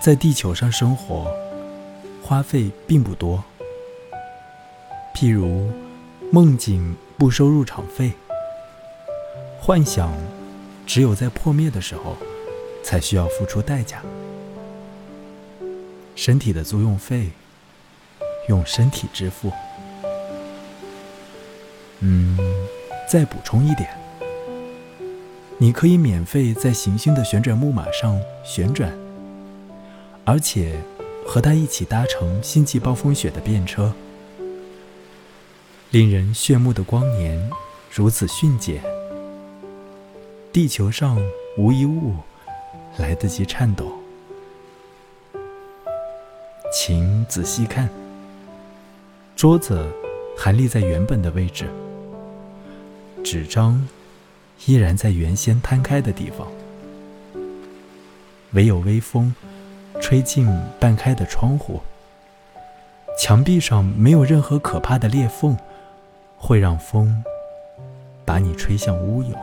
[0.00, 1.30] 在地球上生活，
[2.22, 3.44] 花费并不多。
[5.14, 5.70] 譬如，
[6.32, 8.12] 梦境不收入场费，
[9.60, 10.10] 幻想
[10.86, 12.16] 只有在破灭的时候
[12.82, 14.00] 才需要付出代价。
[16.16, 17.28] 身体的租用费，
[18.48, 19.52] 用身体支付。
[21.98, 22.38] 嗯，
[23.06, 23.90] 再补充一点，
[25.58, 28.90] 你可以免费在行星的旋转木马上旋转。
[30.30, 30.80] 而且，
[31.26, 33.92] 和他一起搭乘星际暴风雪的便车，
[35.90, 37.50] 令人炫目的光年
[37.90, 38.80] 如此迅捷，
[40.52, 41.20] 地球上
[41.58, 42.14] 无一物
[42.96, 43.90] 来得及颤抖。
[46.72, 47.88] 请仔细看，
[49.34, 49.84] 桌子
[50.38, 51.68] 还立在原本的位置，
[53.24, 53.84] 纸张
[54.66, 56.46] 依然在原先摊开的地方，
[58.52, 59.34] 唯有微风。
[60.10, 60.44] 吹进
[60.80, 61.78] 半开的窗户
[63.16, 65.56] 墙壁上没有任何可怕的裂缝
[66.36, 67.22] 会让风
[68.24, 69.36] 把你吹向乌有。